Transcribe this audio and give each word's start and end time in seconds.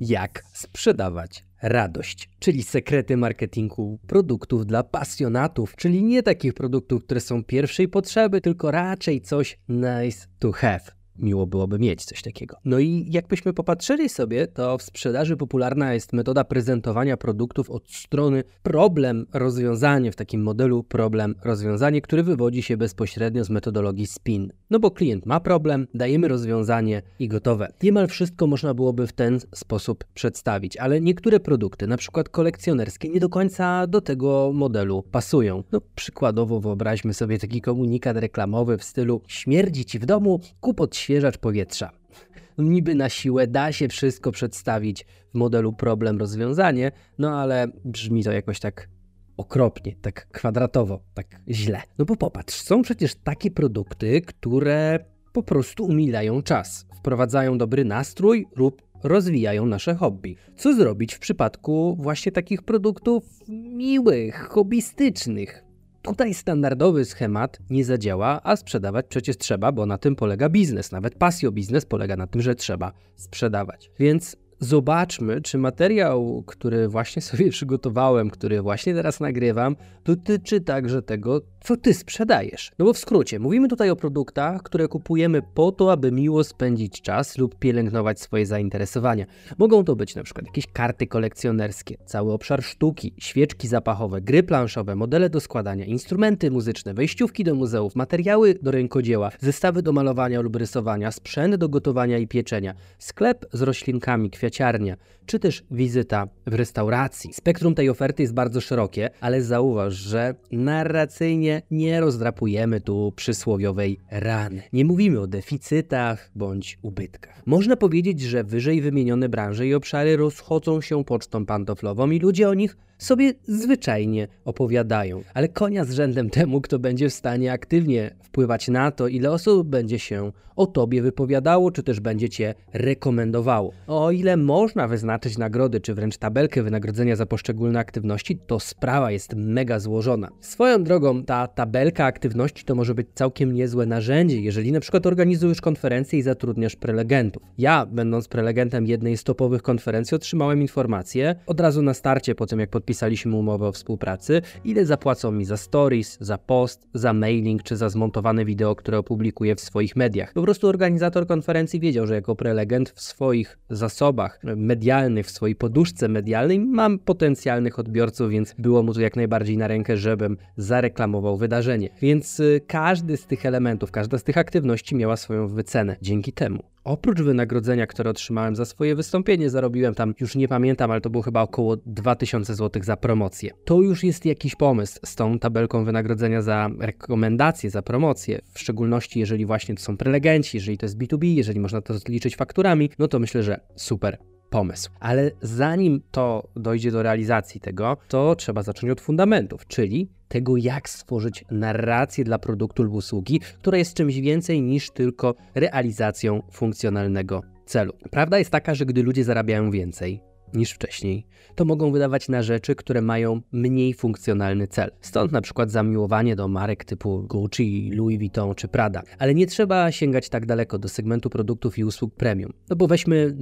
Jak 0.00 0.42
sprzedawać 0.52 1.44
radość, 1.62 2.30
czyli 2.38 2.62
sekrety 2.62 3.16
marketingu 3.16 3.98
produktów 4.06 4.66
dla 4.66 4.82
pasjonatów, 4.82 5.76
czyli 5.76 6.02
nie 6.02 6.22
takich 6.22 6.54
produktów, 6.54 7.04
które 7.04 7.20
są 7.20 7.44
pierwszej 7.44 7.88
potrzeby, 7.88 8.40
tylko 8.40 8.70
raczej 8.70 9.20
coś 9.20 9.58
nice 9.68 10.26
to 10.38 10.52
have 10.52 10.96
miło 11.18 11.46
byłoby 11.46 11.78
mieć 11.78 12.04
coś 12.04 12.22
takiego. 12.22 12.56
No 12.64 12.78
i 12.78 13.06
jakbyśmy 13.10 13.52
popatrzyli 13.52 14.08
sobie, 14.08 14.46
to 14.46 14.78
w 14.78 14.82
sprzedaży 14.82 15.36
popularna 15.36 15.94
jest 15.94 16.12
metoda 16.12 16.44
prezentowania 16.44 17.16
produktów 17.16 17.70
od 17.70 17.90
strony 17.90 18.44
problem, 18.62 19.26
rozwiązanie 19.32 20.12
w 20.12 20.16
takim 20.16 20.42
modelu 20.42 20.84
problem, 20.84 21.34
rozwiązanie, 21.44 22.00
który 22.00 22.22
wywodzi 22.22 22.62
się 22.62 22.76
bezpośrednio 22.76 23.44
z 23.44 23.50
metodologii 23.50 24.06
SPIN. 24.06 24.52
No 24.70 24.78
bo 24.78 24.90
klient 24.90 25.26
ma 25.26 25.40
problem, 25.40 25.86
dajemy 25.94 26.28
rozwiązanie 26.28 27.02
i 27.18 27.28
gotowe. 27.28 27.72
Niemal 27.82 28.06
wszystko 28.06 28.46
można 28.46 28.74
byłoby 28.74 29.06
w 29.06 29.12
ten 29.12 29.40
sposób 29.54 30.04
przedstawić, 30.14 30.76
ale 30.76 31.00
niektóre 31.00 31.40
produkty, 31.40 31.86
na 31.86 31.96
przykład 31.96 32.28
kolekcjonerskie, 32.28 33.08
nie 33.08 33.20
do 33.20 33.28
końca 33.28 33.86
do 33.86 34.00
tego 34.00 34.50
modelu 34.54 35.02
pasują. 35.02 35.64
No 35.72 35.80
przykładowo 35.94 36.60
wyobraźmy 36.60 37.14
sobie 37.14 37.38
taki 37.38 37.60
komunikat 37.60 38.16
reklamowy 38.16 38.78
w 38.78 38.84
stylu 38.84 39.22
śmierdzi 39.28 39.84
ci 39.84 39.98
w 39.98 40.06
domu, 40.06 40.40
kup 40.60 40.80
od 40.80 40.90
odświeżacz 40.90 41.38
powietrza. 41.38 41.90
Niby 42.58 42.94
na 42.94 43.08
siłę 43.08 43.46
da 43.46 43.72
się 43.72 43.88
wszystko 43.88 44.32
przedstawić 44.32 45.06
w 45.34 45.34
modelu 45.34 45.72
problem-rozwiązanie, 45.72 46.92
no 47.18 47.40
ale 47.40 47.68
brzmi 47.84 48.24
to 48.24 48.32
jakoś 48.32 48.60
tak 48.60 48.88
okropnie, 49.36 49.96
tak 50.02 50.28
kwadratowo, 50.28 51.00
tak 51.14 51.26
źle. 51.48 51.82
No 51.98 52.04
bo 52.04 52.16
popatrz, 52.16 52.54
są 52.54 52.82
przecież 52.82 53.14
takie 53.14 53.50
produkty, 53.50 54.20
które 54.20 54.98
po 55.32 55.42
prostu 55.42 55.84
umilają 55.84 56.42
czas, 56.42 56.86
wprowadzają 56.96 57.58
dobry 57.58 57.84
nastrój 57.84 58.46
lub 58.56 58.82
rozwijają 59.02 59.66
nasze 59.66 59.94
hobby. 59.94 60.36
Co 60.56 60.74
zrobić 60.74 61.14
w 61.14 61.18
przypadku 61.18 61.96
właśnie 62.00 62.32
takich 62.32 62.62
produktów 62.62 63.24
miłych, 63.48 64.48
hobbystycznych? 64.48 65.64
Tutaj 66.02 66.34
standardowy 66.34 67.04
schemat 67.04 67.58
nie 67.70 67.84
zadziała, 67.84 68.40
a 68.42 68.56
sprzedawać 68.56 69.06
przecież 69.08 69.36
trzeba, 69.36 69.72
bo 69.72 69.86
na 69.86 69.98
tym 69.98 70.16
polega 70.16 70.48
biznes. 70.48 70.92
Nawet 70.92 71.14
pasjo 71.14 71.52
biznes 71.52 71.86
polega 71.86 72.16
na 72.16 72.26
tym, 72.26 72.42
że 72.42 72.54
trzeba 72.54 72.92
sprzedawać. 73.16 73.90
Więc 73.98 74.36
zobaczmy, 74.58 75.40
czy 75.40 75.58
materiał, 75.58 76.44
który 76.46 76.88
właśnie 76.88 77.22
sobie 77.28 77.50
przygotowałem, 77.50 78.30
który 78.30 78.62
właśnie 78.62 78.94
teraz 78.94 79.20
nagrywam, 79.20 79.76
dotyczy 80.04 80.60
także 80.60 81.02
tego, 81.02 81.40
co 81.60 81.76
ty 81.76 81.94
sprzedajesz. 81.94 82.72
No 82.78 82.84
bo 82.84 82.92
w 82.92 82.98
skrócie, 82.98 83.38
mówimy 83.38 83.68
tutaj 83.68 83.90
o 83.90 83.96
produktach, 83.96 84.62
które 84.62 84.88
kupujemy 84.88 85.42
po 85.54 85.72
to, 85.72 85.92
aby 85.92 86.12
miło 86.12 86.44
spędzić 86.44 87.02
czas 87.02 87.38
lub 87.38 87.58
pielęgnować 87.58 88.20
swoje 88.20 88.46
zainteresowania. 88.46 89.26
Mogą 89.58 89.84
to 89.84 89.96
być 89.96 90.14
na 90.14 90.22
przykład 90.22 90.46
jakieś 90.46 90.66
karty 90.66 91.06
kolekcjonerskie, 91.06 91.96
cały 92.06 92.32
obszar 92.32 92.62
sztuki, 92.62 93.14
świeczki 93.18 93.68
zapachowe, 93.68 94.20
gry 94.20 94.42
planszowe, 94.42 94.96
modele 94.96 95.30
do 95.30 95.40
składania, 95.40 95.84
instrumenty 95.84 96.50
muzyczne, 96.50 96.94
wejściówki 96.94 97.44
do 97.44 97.54
muzeów, 97.54 97.96
materiały 97.96 98.54
do 98.62 98.70
rękodzieła, 98.70 99.30
zestawy 99.40 99.82
do 99.82 99.92
malowania 99.92 100.40
lub 100.40 100.56
rysowania, 100.56 101.10
sprzęt 101.10 101.54
do 101.54 101.68
gotowania 101.68 102.18
i 102.18 102.28
pieczenia, 102.28 102.74
sklep 102.98 103.46
z 103.52 103.62
roślinkami, 103.62 104.30
kwiaciarnia, 104.46 104.96
czy 105.26 105.38
też 105.38 105.64
wizyta 105.70 106.28
w 106.46 106.54
restauracji. 106.54 107.32
Spektrum 107.34 107.74
tej 107.74 107.90
oferty 107.90 108.22
jest 108.22 108.34
bardzo 108.34 108.60
szerokie, 108.60 109.10
ale 109.20 109.42
zauważ, 109.42 109.94
że 109.94 110.34
narracyjnie 110.52 111.62
nie 111.70 112.00
rozdrapujemy 112.00 112.80
tu 112.80 113.12
przysłowiowej 113.16 113.98
rany. 114.10 114.62
Nie 114.72 114.84
mówimy 114.84 115.20
o 115.20 115.26
deficytach 115.26 116.30
bądź 116.34 116.78
ubytkach. 116.82 117.42
Można 117.46 117.76
powiedzieć, 117.76 118.20
że 118.20 118.44
wyżej 118.44 118.80
wymienione 118.80 119.28
branże 119.28 119.66
i 119.66 119.74
obszary 119.74 120.16
rozchodzą 120.16 120.80
się 120.80 121.04
pocztą 121.04 121.46
pantoflową 121.46 122.10
i 122.10 122.18
ludzie 122.18 122.48
o 122.48 122.54
nich 122.54 122.76
sobie 122.98 123.32
zwyczajnie 123.42 124.28
opowiadają. 124.44 125.22
Ale 125.34 125.48
konia 125.48 125.84
z 125.84 125.90
rzędem 125.90 126.30
temu, 126.30 126.60
kto 126.60 126.78
będzie 126.78 127.08
w 127.08 127.14
stanie 127.14 127.52
aktywnie 127.52 128.10
wpływać 128.22 128.68
na 128.68 128.90
to, 128.90 129.08
ile 129.08 129.30
osób 129.30 129.68
będzie 129.68 129.98
się 129.98 130.32
o 130.56 130.66
tobie 130.66 131.02
wypowiadało, 131.02 131.70
czy 131.70 131.82
też 131.82 132.00
będzie 132.00 132.28
cię 132.28 132.54
rekomendowało. 132.72 133.72
O 133.86 134.10
ile 134.10 134.36
można 134.36 134.88
wyznaczyć 134.88 135.38
nagrody, 135.38 135.80
czy 135.80 135.94
wręcz 135.94 136.16
tabelkę 136.16 136.62
wynagrodzenia 136.62 137.16
za 137.16 137.26
poszczególne 137.26 137.78
aktywności, 137.78 138.38
to 138.46 138.60
sprawa 138.60 139.10
jest 139.10 139.34
mega 139.34 139.80
złożona. 139.80 140.28
Swoją 140.40 140.84
drogą, 140.84 141.24
ta 141.24 141.46
tabelka 141.46 142.04
aktywności 142.04 142.64
to 142.64 142.74
może 142.74 142.94
być 142.94 143.06
całkiem 143.14 143.52
niezłe 143.52 143.86
narzędzie, 143.86 144.40
jeżeli 144.40 144.72
na 144.72 144.80
przykład 144.80 145.06
organizujesz 145.06 145.60
konferencję 145.60 146.18
i 146.18 146.22
zatrudniasz 146.22 146.76
prelegentów. 146.76 147.42
Ja, 147.58 147.86
będąc 147.86 148.28
prelegentem 148.28 148.86
jednej 148.86 149.16
z 149.16 149.24
topowych 149.24 149.62
konferencji, 149.62 150.14
otrzymałem 150.14 150.62
informację 150.62 151.34
od 151.46 151.60
razu 151.60 151.82
na 151.82 151.94
starcie, 151.94 152.34
po 152.34 152.46
tym 152.46 152.60
jak 152.60 152.70
podpisaliśmy 152.86 153.36
umowę 153.36 153.68
o 153.68 153.72
współpracy, 153.72 154.42
ile 154.64 154.86
zapłacą 154.86 155.32
mi 155.32 155.44
za 155.44 155.56
stories, 155.56 156.18
za 156.20 156.38
post, 156.38 156.88
za 156.94 157.12
mailing 157.12 157.62
czy 157.62 157.76
za 157.76 157.88
zmontowane 157.88 158.44
wideo, 158.44 158.74
które 158.74 158.98
opublikuję 158.98 159.54
w 159.54 159.60
swoich 159.60 159.96
mediach. 159.96 160.32
Po 160.32 160.42
prostu 160.42 160.68
organizator 160.68 161.26
konferencji 161.26 161.80
wiedział, 161.80 162.06
że 162.06 162.14
jako 162.14 162.36
prelegent 162.36 162.90
w 162.90 163.00
swoich 163.00 163.58
zasobach 163.70 164.40
medialnych, 164.42 165.26
w 165.26 165.30
swojej 165.30 165.56
poduszce 165.56 166.08
medialnej 166.08 166.60
mam 166.60 166.98
potencjalnych 166.98 167.78
odbiorców, 167.78 168.30
więc 168.30 168.54
było 168.58 168.82
mu 168.82 168.94
to 168.94 169.00
jak 169.00 169.16
najbardziej 169.16 169.56
na 169.56 169.68
rękę, 169.68 169.96
żebym 169.96 170.36
zareklamował 170.56 171.36
wydarzenie. 171.36 171.88
Więc 172.02 172.40
y, 172.40 172.60
każdy 172.66 173.16
z 173.16 173.26
tych 173.26 173.46
elementów, 173.46 173.90
każda 173.90 174.18
z 174.18 174.24
tych 174.24 174.38
aktywności 174.38 174.94
miała 174.94 175.16
swoją 175.16 175.48
wycenę. 175.48 175.96
Dzięki 176.02 176.32
temu 176.32 176.75
Oprócz 176.86 177.22
wynagrodzenia, 177.22 177.86
które 177.86 178.10
otrzymałem 178.10 178.56
za 178.56 178.64
swoje 178.64 178.94
wystąpienie, 178.94 179.50
zarobiłem 179.50 179.94
tam, 179.94 180.14
już 180.20 180.36
nie 180.36 180.48
pamiętam, 180.48 180.90
ale 180.90 181.00
to 181.00 181.10
było 181.10 181.22
chyba 181.22 181.42
około 181.42 181.76
2000 181.76 182.54
zł 182.54 182.82
za 182.82 182.96
promocję. 182.96 183.50
To 183.64 183.80
już 183.80 184.04
jest 184.04 184.26
jakiś 184.26 184.54
pomysł 184.54 184.98
z 185.04 185.14
tą 185.14 185.38
tabelką 185.38 185.84
wynagrodzenia 185.84 186.42
za 186.42 186.70
rekomendacje, 186.78 187.70
za 187.70 187.82
promocję, 187.82 188.40
w 188.52 188.58
szczególności 188.58 189.20
jeżeli 189.20 189.46
właśnie 189.46 189.74
to 189.74 189.82
są 189.82 189.96
prelegenci, 189.96 190.56
jeżeli 190.56 190.78
to 190.78 190.86
jest 190.86 190.98
B2B, 190.98 191.24
jeżeli 191.24 191.60
można 191.60 191.80
to 191.80 191.98
zliczyć 191.98 192.36
fakturami, 192.36 192.90
no 192.98 193.08
to 193.08 193.18
myślę, 193.18 193.42
że 193.42 193.60
super 193.76 194.18
pomysł. 194.50 194.90
Ale 195.00 195.30
zanim 195.42 196.02
to 196.10 196.48
dojdzie 196.56 196.90
do 196.90 197.02
realizacji 197.02 197.60
tego, 197.60 197.96
to 198.08 198.36
trzeba 198.36 198.62
zacząć 198.62 198.90
od 198.92 199.00
fundamentów, 199.00 199.66
czyli 199.66 200.08
tego, 200.28 200.56
jak 200.56 200.88
stworzyć 200.88 201.44
narrację 201.50 202.24
dla 202.24 202.38
produktu 202.38 202.82
lub 202.82 202.94
usługi, 202.94 203.40
która 203.58 203.78
jest 203.78 203.94
czymś 203.94 204.16
więcej 204.16 204.62
niż 204.62 204.90
tylko 204.90 205.34
realizacją 205.54 206.42
funkcjonalnego 206.52 207.42
celu. 207.66 207.92
Prawda 208.10 208.38
jest 208.38 208.50
taka, 208.50 208.74
że 208.74 208.86
gdy 208.86 209.02
ludzie 209.02 209.24
zarabiają 209.24 209.70
więcej, 209.70 210.20
niż 210.54 210.72
wcześniej, 210.72 211.26
to 211.54 211.64
mogą 211.64 211.92
wydawać 211.92 212.28
na 212.28 212.42
rzeczy, 212.42 212.74
które 212.74 213.02
mają 213.02 213.40
mniej 213.52 213.94
funkcjonalny 213.94 214.66
cel. 214.66 214.90
Stąd 215.00 215.32
na 215.32 215.40
przykład 215.40 215.70
zamiłowanie 215.70 216.36
do 216.36 216.48
marek 216.48 216.84
typu 216.84 217.22
Gucci, 217.22 217.90
Louis 217.94 218.18
Vuitton 218.18 218.54
czy 218.54 218.68
Prada. 218.68 219.02
Ale 219.18 219.34
nie 219.34 219.46
trzeba 219.46 219.92
sięgać 219.92 220.28
tak 220.28 220.46
daleko 220.46 220.78
do 220.78 220.88
segmentu 220.88 221.30
produktów 221.30 221.78
i 221.78 221.84
usług 221.84 222.14
premium. 222.14 222.52
No 222.70 222.76
bo 222.76 222.86
weźmy 222.86 223.36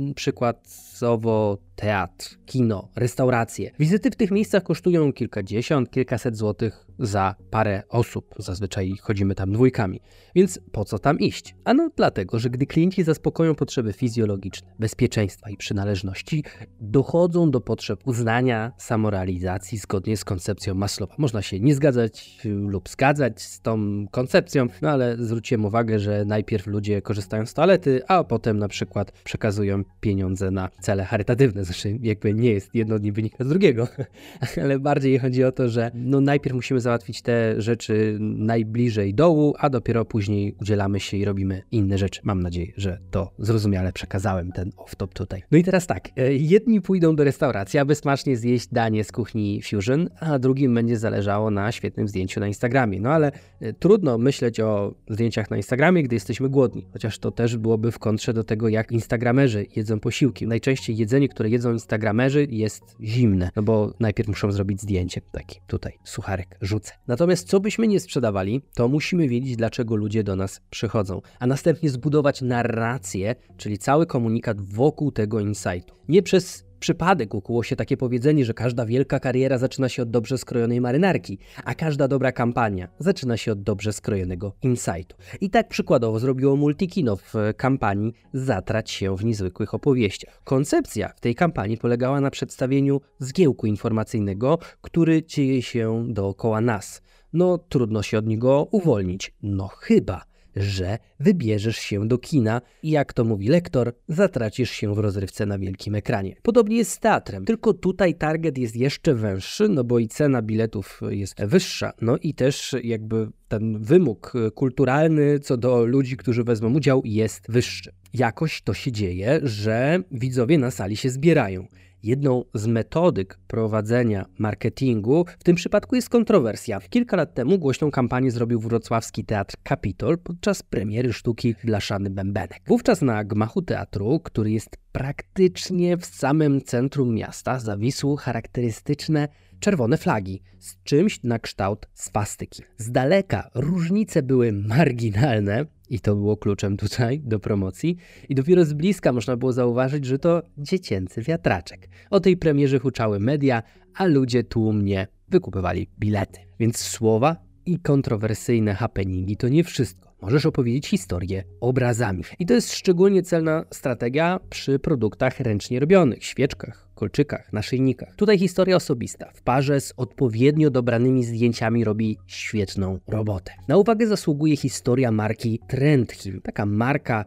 przykładowo 0.95 1.59
teatr, 1.77 2.37
kino, 2.47 2.89
restauracje. 2.97 3.71
Wizyty 3.79 4.11
w 4.11 4.17
tych 4.17 4.31
miejscach 4.31 4.63
kosztują 4.63 5.13
kilkadziesiąt, 5.13 5.91
kilkaset 5.91 6.37
złotych 6.37 6.87
za 6.99 7.35
parę 7.51 7.83
osób. 7.89 8.35
Zazwyczaj 8.39 8.93
chodzimy 9.01 9.35
tam 9.35 9.53
dwójkami. 9.53 10.01
Więc 10.35 10.61
po 10.73 10.85
co 10.85 10.99
tam 10.99 11.19
iść? 11.19 11.55
Ano 11.65 11.91
dlatego, 11.97 12.39
że 12.39 12.51
gdy 12.51 12.67
klienci 12.67 13.03
zaspokoją 13.03 13.55
potrzeby 13.55 13.93
fizjologiczne, 13.93 14.75
bezpieczeństwa 14.79 15.51
i 15.51 15.57
przynależności, 15.57 16.45
dochodzą 16.81 17.51
do 17.51 17.61
potrzeb 17.61 18.01
uznania, 18.07 18.73
samorealizacji 18.79 19.79
zgodnie 19.79 20.17
z 20.17 20.25
koncepcją 20.25 20.75
Maslowa. 20.75 21.15
Można 21.19 21.43
się 21.43 21.61
nie 21.61 21.75
zgadzać 21.75 22.39
lub 22.45 22.89
zgadzać 22.89 23.43
z 23.43 23.61
tą 23.61 24.07
koncepcją, 24.11 24.67
no 24.83 24.91
ale 24.91 25.17
zwróciłem 25.17 25.65
uwagę, 25.65 25.99
że 25.99 26.25
najpierw 26.25 26.67
ludzie 26.67 27.03
korzystają 27.03 27.47
z 27.47 27.55
toalety, 27.55 28.03
a 28.09 28.25
potem 28.25 28.59
na 28.59 28.69
przykład 28.69 29.13
przekazują 29.13 29.83
pieniądze 30.01 30.51
na 30.51 30.69
cele 30.85 31.05
charytatywne, 31.05 31.65
znaczy 31.65 31.99
jakby 32.03 32.35
nie 32.35 32.51
jest 32.51 32.75
jedno 32.75 32.99
nie 32.99 33.13
wynika 33.13 33.45
z 33.45 33.49
drugiego, 33.49 33.89
ale 34.63 34.79
bardziej 34.79 35.19
chodzi 35.19 35.45
o 35.45 35.53
to, 35.53 35.69
że 35.69 35.91
no 35.95 36.21
najpierw 36.21 36.57
musimy 36.57 36.81
załatwić 36.81 37.23
te 37.23 37.63
rzeczy 37.63 38.17
najbliżej 38.21 39.15
dołu, 39.15 39.55
a 39.59 39.71
dopiero 39.71 40.05
później 40.05 40.55
udzielamy 40.61 41.01
się 41.01 41.17
i 41.17 41.25
robimy 41.25 41.63
inne 41.71 41.99
rzeczy. 41.99 42.21
Mam 42.25 42.43
nadzieję, 42.43 42.73
że 42.77 42.99
to 43.11 43.33
zrozumiale 43.39 43.93
przekazałem 43.93 44.53
ten 44.53 44.71
off-top 44.71 45.09
tutaj. 45.09 45.43
No 45.51 45.59
i 45.59 45.65
teraz 45.65 45.87
tak, 45.87 46.09
e, 46.17 46.35
jedni 46.35 46.81
pójdą 46.81 47.17
do 47.17 47.25
restauracji, 47.25 47.79
aby 47.79 47.95
smacznie 47.95 48.37
zjeść 48.37 48.69
danie 48.73 49.05
z 49.05 49.13
kuchni 49.13 49.63
Fusion, 49.63 50.09
a 50.21 50.39
drugim 50.39 50.75
będzie 50.75 50.97
zależało 50.97 51.51
na 51.51 51.73
świetnym 51.73 52.09
zdjęciu 52.09 52.41
na 52.41 52.47
Instagramie. 52.47 53.01
No 53.01 53.11
ale 53.11 53.33
e, 53.61 53.73
trudno 53.73 54.19
myśleć 54.19 54.61
o 54.61 54.95
zdjęciach 55.09 55.51
na 55.51 55.57
Instagramie, 55.57 56.03
gdy 56.03 56.17
jesteśmy 56.17 56.49
głodni, 56.49 56.87
chociaż 56.93 57.19
to 57.19 57.31
też 57.31 57.57
byłoby 57.57 57.93
w 57.93 57.99
kontrze 57.99 58.33
do 58.33 58.45
tego, 58.45 58.69
jak 58.69 58.93
instagramerzy 58.93 59.67
jedzą 59.77 60.01
posiłki. 60.01 60.47
Najczęściej 60.47 60.74
jedzenie, 60.89 61.29
które 61.29 61.51
jedzą 61.51 61.73
instagramerzy 61.73 62.47
jest 62.51 62.83
zimne, 63.01 63.51
no 63.57 63.63
bo 63.63 63.95
najpierw 64.01 64.29
muszą 64.29 64.53
zrobić 64.53 64.81
zdjęcie. 64.81 65.21
Taki 65.33 65.61
tutaj 65.67 65.99
sucharek 66.05 66.59
rzucę. 66.61 66.93
Natomiast 67.07 67.49
co 67.49 67.61
byśmy 67.61 67.89
nie 67.89 68.01
sprzedawali, 68.01 68.63
to 68.75 68.89
musimy 68.89 69.29
wiedzieć, 69.29 69.57
dlaczego 69.57 69.97
ludzie 69.97 70.25
do 70.25 70.37
nas 70.37 70.61
przychodzą, 70.71 71.23
a 71.39 71.47
następnie 71.47 71.91
zbudować 71.91 72.43
narrację, 72.43 73.35
czyli 73.57 73.79
cały 73.79 74.07
komunikat 74.07 74.61
wokół 74.61 75.13
tego 75.13 75.41
insightu. 75.41 75.95
Nie 76.09 76.23
przez 76.23 76.64
przypadek 76.85 77.35
ukuło 77.35 77.63
się 77.63 77.77
takie 77.77 77.97
powiedzenie, 77.97 78.45
że 78.45 78.55
każda 78.55 78.87
wielka 78.87 79.21
kariera 79.21 79.59
zaczyna 79.59 79.89
się 79.89 80.03
od 80.03 80.11
dobrze 80.11 80.39
skrojonej 80.39 80.81
marynarki, 80.81 81.39
a 81.65 81.75
każda 81.75 82.09
dobra 82.09 82.33
kampania 82.33 82.89
zaczyna 82.99 83.37
się 83.37 83.53
od 83.53 83.63
dobrze 83.63 83.93
skrojonego 83.93 84.53
insightu. 84.63 85.17
I 85.41 85.51
tak 85.51 85.69
przykładowo 85.69 86.19
zrobiło 86.19 86.57
Multikino 86.57 87.17
w 87.17 87.35
kampanii 87.57 88.13
Zatrać 88.33 88.91
się 88.91 89.17
w 89.17 89.25
niezwykłych 89.25 89.75
opowieściach. 89.75 90.41
Koncepcja 90.45 91.09
w 91.09 91.21
tej 91.21 91.35
kampanii 91.35 91.79
polegała 91.79 92.21
na 92.21 92.31
przedstawieniu 92.31 93.01
zgiełku 93.19 93.67
informacyjnego, 93.67 94.59
który 94.81 95.23
dzieje 95.23 95.63
się 95.63 96.07
dookoła 96.09 96.61
nas. 96.61 97.03
No, 97.33 97.59
trudno 97.59 98.03
się 98.03 98.19
od 98.19 98.27
niego 98.27 98.69
uwolnić. 98.71 99.35
No 99.43 99.69
chyba 99.69 100.34
że 100.57 100.99
wybierzesz 101.21 101.77
się 101.77 102.09
do 102.09 102.19
kina 102.19 102.61
i 102.83 102.91
jak 102.91 103.13
to 103.13 103.25
mówi 103.25 103.49
lektor, 103.49 103.93
zatracisz 104.09 104.71
się 104.71 104.95
w 104.95 104.99
rozrywce 104.99 105.47
na 105.47 105.59
wielkim 105.59 105.95
ekranie. 105.95 106.37
Podobnie 106.43 106.77
jest 106.77 106.91
z 106.91 106.99
teatrem, 106.99 107.45
tylko 107.45 107.75
tutaj 107.75 108.15
target 108.15 108.59
jest 108.59 108.77
jeszcze 108.77 109.15
węższy, 109.15 109.69
no 109.69 109.85
bo 109.85 109.99
i 109.99 110.09
cena 110.09 110.43
biletów 110.43 111.01
jest 111.11 111.45
wyższa, 111.45 111.93
no 112.01 112.17
i 112.23 112.35
też 112.35 112.77
jakby 112.83 113.29
ten 113.49 113.79
wymóg 113.79 114.33
kulturalny 114.55 115.39
co 115.39 115.57
do 115.57 115.85
ludzi, 115.85 116.17
którzy 116.17 116.45
wezmą 116.45 116.75
udział 116.75 117.03
jest 117.05 117.47
wyższy. 117.49 117.93
Jakoś 118.15 118.63
to 118.63 118.75
się 118.75 118.93
dzieje, 118.93 119.41
że 119.43 120.03
widzowie 120.11 120.59
na 120.59 120.71
sali 120.71 120.97
się 120.97 121.11
zbierają. 121.11 121.67
Jedną 122.05 122.45
z 122.55 122.67
metodyk 122.67 123.39
prowadzenia 123.47 124.27
marketingu 124.39 125.25
w 125.39 125.45
tym 125.45 125.57
przypadku 125.57 125.97
jest 125.97 126.09
kontrowersja. 126.09 126.81
Kilka 126.81 127.17
lat 127.17 127.35
temu 127.35 127.59
głośną 127.59 127.91
kampanię 127.91 128.31
zrobił 128.31 128.61
wrocławski 128.61 129.25
teatr 129.25 129.55
Capitol 129.69 130.19
podczas 130.19 130.63
premiery 130.63 131.13
sztuki 131.13 131.55
Blaszany 131.65 132.11
Bębenek. 132.11 132.63
Wówczas 132.67 133.03
na 133.03 133.25
gmachu 133.25 133.63
teatru, 133.63 134.21
który 134.21 134.51
jest 134.51 134.77
praktycznie 134.93 135.97
w 135.97 136.07
samym 136.07 136.63
centrum 136.63 137.15
miasta, 137.15 137.59
zawisły 137.59 138.17
charakterystyczne 138.17 139.29
czerwone 139.61 139.97
flagi 139.97 140.43
z 140.59 140.83
czymś 140.83 141.23
na 141.23 141.39
kształt 141.39 141.89
swastyki. 141.95 142.63
Z 142.79 142.91
daleka 142.91 143.51
różnice 143.55 144.23
były 144.23 144.53
marginalne, 144.53 145.67
i 145.91 146.01
to 146.01 146.17
było 146.17 146.37
kluczem 146.37 146.77
tutaj 146.85 147.21
do 147.21 147.39
promocji. 147.39 147.97
I 148.29 148.35
dopiero 148.35 148.65
z 148.65 148.73
bliska 148.73 149.13
można 149.13 149.37
było 149.37 149.53
zauważyć, 149.53 150.05
że 150.05 150.19
to 150.19 150.43
dziecięcy 150.59 151.23
wiatraczek. 151.23 151.89
O 152.11 152.21
tej 152.21 152.37
premierze 152.37 152.79
huczały 152.79 153.21
media, 153.21 153.63
a 153.95 154.05
ludzie 154.05 154.45
tłumnie 154.45 155.07
wykupywali 155.29 155.89
bilety. 155.99 156.41
Więc 156.61 156.79
słowa 156.79 157.37
i 157.67 157.79
kontrowersyjne 157.79 158.75
happeningi 158.75 159.37
to 159.37 159.49
nie 159.49 159.65
wszystko. 159.65 160.04
Możesz 160.25 160.47
opowiedzieć 160.47 160.87
historię 160.87 161.45
obrazami. 161.61 162.23
I 162.39 162.47
to 162.47 162.55
jest 162.55 162.75
szczególnie 162.75 163.23
celna 163.23 163.65
strategia 163.71 164.41
przy 164.51 164.79
produktach 164.79 165.41
ręcznie 165.41 165.81
robionych, 165.81 166.25
świeczkach, 166.25 166.89
kolczykach, 166.95 167.53
naszyjnikach. 167.53 168.17
Tutaj 168.17 168.39
historia 168.39 168.77
osobista 168.77 169.31
w 169.35 169.43
parze 169.43 169.81
z 169.81 169.95
odpowiednio 169.97 170.71
dobranymi 170.71 171.25
zdjęciami 171.25 171.85
robi 171.85 172.19
świetną 172.27 172.99
robotę. 173.09 173.53
Na 173.69 173.77
uwagę 173.77 174.07
zasługuje 174.07 174.57
historia 174.57 175.13
marki 175.13 175.61
Trendhim. 175.69 176.41
Taka 176.41 176.67
marka 176.67 177.25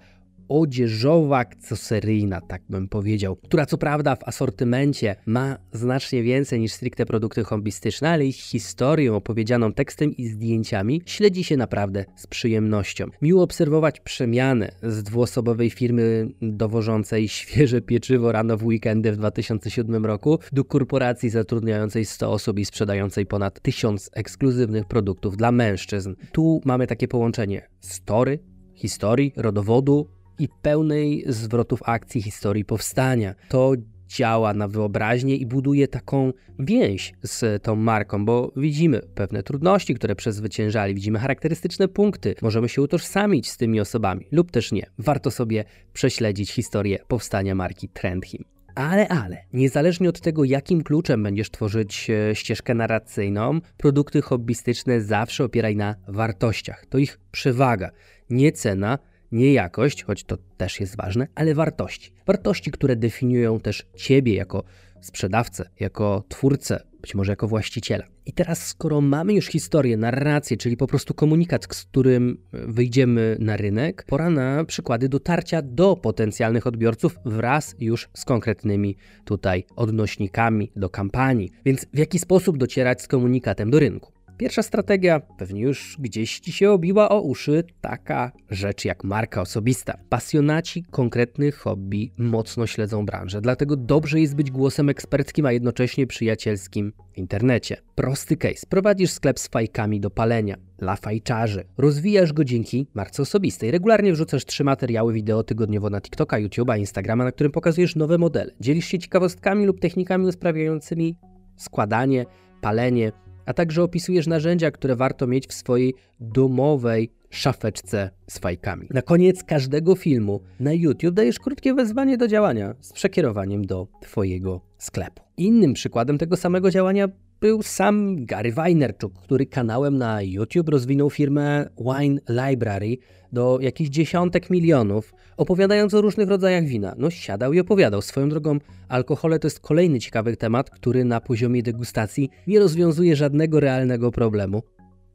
odzieżowa, 0.49 1.37
akcesoryjna, 1.37 2.41
tak 2.41 2.61
bym 2.69 2.87
powiedział, 2.87 3.35
która 3.35 3.65
co 3.65 3.77
prawda 3.77 4.15
w 4.15 4.23
asortymencie 4.27 5.15
ma 5.25 5.57
znacznie 5.73 6.23
więcej 6.23 6.59
niż 6.59 6.73
stricte 6.73 7.05
produkty 7.05 7.43
hobbystyczne, 7.43 8.09
ale 8.09 8.25
ich 8.25 8.35
historię 8.35 9.13
opowiedzianą 9.13 9.73
tekstem 9.73 10.15
i 10.15 10.27
zdjęciami 10.27 11.01
śledzi 11.05 11.43
się 11.43 11.57
naprawdę 11.57 12.05
z 12.15 12.27
przyjemnością. 12.27 13.05
Miło 13.21 13.43
obserwować 13.43 13.99
przemianę 13.99 14.71
z 14.83 15.03
dwuosobowej 15.03 15.69
firmy 15.69 16.29
dowożącej 16.41 17.27
świeże 17.27 17.81
pieczywo 17.81 18.31
rano 18.31 18.57
w 18.57 18.65
weekendy 18.65 19.11
w 19.11 19.17
2007 19.17 20.05
roku 20.05 20.39
do 20.51 20.65
korporacji 20.65 21.29
zatrudniającej 21.29 22.05
100 22.05 22.31
osób 22.31 22.59
i 22.59 22.65
sprzedającej 22.65 23.25
ponad 23.25 23.61
1000 23.61 24.09
ekskluzywnych 24.13 24.85
produktów 24.85 25.37
dla 25.37 25.51
mężczyzn. 25.51 26.15
Tu 26.31 26.61
mamy 26.65 26.87
takie 26.87 27.07
połączenie 27.07 27.67
story, 27.79 28.39
historii, 28.75 29.33
rodowodu, 29.35 30.07
i 30.39 30.49
pełnej 30.61 31.23
zwrotów 31.27 31.79
akcji 31.85 32.21
historii 32.21 32.65
powstania. 32.65 33.35
To 33.49 33.73
działa 34.07 34.53
na 34.53 34.67
wyobraźnię 34.67 35.35
i 35.35 35.45
buduje 35.45 35.87
taką 35.87 36.33
więź 36.59 37.13
z 37.23 37.63
tą 37.63 37.75
marką, 37.75 38.25
bo 38.25 38.51
widzimy 38.55 39.01
pewne 39.15 39.43
trudności, 39.43 39.95
które 39.95 40.15
przezwyciężali, 40.15 40.95
widzimy 40.95 41.19
charakterystyczne 41.19 41.87
punkty, 41.87 42.35
możemy 42.41 42.69
się 42.69 42.81
utożsamić 42.81 43.49
z 43.49 43.57
tymi 43.57 43.79
osobami 43.79 44.27
lub 44.31 44.51
też 44.51 44.71
nie. 44.71 44.85
Warto 44.97 45.31
sobie 45.31 45.63
prześledzić 45.93 46.51
historię 46.51 46.99
powstania 47.07 47.55
marki 47.55 47.89
Trendhim. 47.89 48.43
Ale, 48.75 49.07
ale, 49.07 49.37
niezależnie 49.53 50.09
od 50.09 50.21
tego, 50.21 50.43
jakim 50.43 50.83
kluczem 50.83 51.23
będziesz 51.23 51.51
tworzyć 51.51 52.09
e, 52.09 52.35
ścieżkę 52.35 52.73
narracyjną, 52.73 53.59
produkty 53.77 54.21
hobbystyczne 54.21 55.01
zawsze 55.01 55.43
opieraj 55.43 55.75
na 55.75 55.95
wartościach. 56.07 56.85
To 56.89 56.97
ich 56.97 57.19
przewaga, 57.31 57.91
nie 58.29 58.51
cena, 58.51 58.99
nie 59.31 59.53
jakość, 59.53 60.03
choć 60.03 60.23
to 60.23 60.37
też 60.57 60.79
jest 60.79 60.97
ważne, 60.97 61.27
ale 61.35 61.55
wartości. 61.55 62.11
Wartości, 62.25 62.71
które 62.71 62.95
definiują 62.95 63.59
też 63.59 63.85
Ciebie 63.95 64.35
jako 64.35 64.63
sprzedawcę, 65.01 65.69
jako 65.79 66.23
twórcę, 66.29 66.79
być 67.01 67.15
może 67.15 67.31
jako 67.31 67.47
właściciela. 67.47 68.03
I 68.25 68.33
teraz, 68.33 68.67
skoro 68.67 69.01
mamy 69.01 69.33
już 69.33 69.47
historię, 69.47 69.97
narrację, 69.97 70.57
czyli 70.57 70.77
po 70.77 70.87
prostu 70.87 71.13
komunikat, 71.13 71.63
z 71.63 71.67
którym 71.67 72.37
wyjdziemy 72.51 73.37
na 73.39 73.57
rynek, 73.57 74.05
pora 74.07 74.29
na 74.29 74.65
przykłady 74.65 75.09
dotarcia 75.09 75.61
do 75.61 75.95
potencjalnych 75.95 76.67
odbiorców 76.67 77.19
wraz 77.25 77.75
już 77.79 78.09
z 78.13 78.25
konkretnymi 78.25 78.97
tutaj 79.25 79.63
odnośnikami 79.75 80.71
do 80.75 80.89
kampanii. 80.89 81.51
Więc 81.65 81.85
w 81.93 81.97
jaki 81.97 82.19
sposób 82.19 82.57
docierać 82.57 83.01
z 83.01 83.07
komunikatem 83.07 83.71
do 83.71 83.79
rynku? 83.79 84.16
Pierwsza 84.37 84.63
strategia, 84.63 85.19
pewnie 85.19 85.61
już 85.61 85.97
gdzieś 85.99 86.39
ci 86.39 86.51
się 86.51 86.71
obiła 86.71 87.09
o 87.09 87.21
uszy, 87.21 87.63
taka 87.81 88.31
rzecz 88.49 88.85
jak 88.85 89.03
marka 89.03 89.41
osobista. 89.41 89.97
Pasjonaci 90.09 90.83
konkretnych 90.83 91.57
hobby 91.57 92.11
mocno 92.17 92.67
śledzą 92.67 93.05
branżę, 93.05 93.41
dlatego 93.41 93.75
dobrze 93.75 94.19
jest 94.19 94.35
być 94.35 94.51
głosem 94.51 94.89
eksperckim, 94.89 95.45
a 95.45 95.51
jednocześnie 95.51 96.07
przyjacielskim 96.07 96.93
w 97.13 97.17
internecie. 97.17 97.77
Prosty 97.95 98.37
case. 98.37 98.67
Prowadzisz 98.69 99.11
sklep 99.11 99.39
z 99.39 99.47
fajkami 99.47 99.99
do 99.99 100.09
palenia, 100.09 100.57
dla 100.77 100.95
fajczarzy. 100.95 101.63
Rozwijasz 101.77 102.33
go 102.33 102.43
dzięki 102.43 102.87
marce 102.93 103.21
osobistej. 103.21 103.71
Regularnie 103.71 104.13
wrzucasz 104.13 104.45
trzy 104.45 104.63
materiały 104.63 105.13
wideo 105.13 105.43
tygodniowo 105.43 105.89
na 105.89 106.01
TikToka, 106.01 106.37
YouTube'a, 106.37 106.79
Instagrama, 106.79 107.23
na 107.23 107.31
którym 107.31 107.51
pokazujesz 107.51 107.95
nowe 107.95 108.17
modele. 108.17 108.51
Dzielisz 108.59 108.85
się 108.85 108.99
ciekawostkami 108.99 109.65
lub 109.65 109.79
technikami 109.79 110.25
usprawiającymi 110.25 111.15
składanie, 111.55 112.25
palenie, 112.61 113.11
a 113.47 113.53
także 113.53 113.83
opisujesz 113.83 114.27
narzędzia, 114.27 114.71
które 114.71 114.95
warto 114.95 115.27
mieć 115.27 115.47
w 115.47 115.53
swojej 115.53 115.93
domowej 116.19 117.11
szafeczce 117.29 118.09
z 118.29 118.39
fajkami. 118.39 118.87
Na 118.89 119.01
koniec 119.01 119.43
każdego 119.43 119.95
filmu 119.95 120.41
na 120.59 120.73
YouTube 120.73 121.13
dajesz 121.13 121.39
krótkie 121.39 121.73
wezwanie 121.73 122.17
do 122.17 122.27
działania 122.27 122.75
z 122.79 122.93
przekierowaniem 122.93 123.65
do 123.65 123.87
Twojego 124.01 124.61
sklepu. 124.77 125.23
Innym 125.37 125.73
przykładem 125.73 126.17
tego 126.17 126.37
samego 126.37 126.71
działania 126.71 127.07
był 127.39 127.61
sam 127.63 128.25
Gary 128.25 128.51
Vaynerchuk, 128.51 129.13
który 129.13 129.45
kanałem 129.45 129.97
na 129.97 130.21
YouTube 130.21 130.69
rozwinął 130.69 131.09
firmę 131.09 131.69
Wine 131.77 132.19
Library 132.29 132.97
do 133.33 133.59
jakichś 133.61 133.89
dziesiątek 133.89 134.49
milionów, 134.49 135.13
opowiadając 135.37 135.93
o 135.93 136.01
różnych 136.01 136.29
rodzajach 136.29 136.63
wina. 136.63 136.95
No 136.97 137.09
siadał 137.09 137.53
i 137.53 137.59
opowiadał. 137.59 138.01
Swoją 138.01 138.29
drogą, 138.29 138.59
alkohole 138.89 139.39
to 139.39 139.47
jest 139.47 139.59
kolejny 139.59 139.99
ciekawy 139.99 140.37
temat, 140.37 140.69
który 140.69 141.05
na 141.05 141.21
poziomie 141.21 141.63
degustacji 141.63 142.29
nie 142.47 142.59
rozwiązuje 142.59 143.15
żadnego 143.15 143.59
realnego 143.59 144.11
problemu 144.11 144.63